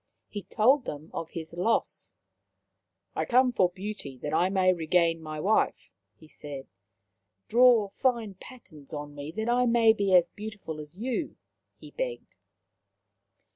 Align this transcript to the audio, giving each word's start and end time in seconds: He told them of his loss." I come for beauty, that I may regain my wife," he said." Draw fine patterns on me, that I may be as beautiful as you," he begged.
He 0.29 0.41
told 0.41 0.85
them 0.85 1.11
of 1.13 1.29
his 1.29 1.53
loss." 1.53 2.15
I 3.15 3.23
come 3.23 3.51
for 3.53 3.69
beauty, 3.69 4.17
that 4.23 4.33
I 4.33 4.49
may 4.49 4.73
regain 4.73 5.21
my 5.21 5.39
wife," 5.39 5.91
he 6.15 6.27
said." 6.27 6.65
Draw 7.49 7.89
fine 7.89 8.33
patterns 8.33 8.95
on 8.95 9.13
me, 9.13 9.31
that 9.33 9.47
I 9.47 9.67
may 9.67 9.93
be 9.93 10.15
as 10.15 10.29
beautiful 10.29 10.79
as 10.79 10.97
you," 10.97 11.37
he 11.77 11.91
begged. 11.91 12.33